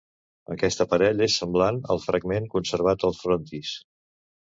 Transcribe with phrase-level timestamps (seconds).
[0.53, 3.75] Aquest aparell és semblant al fragment conservat al frontis.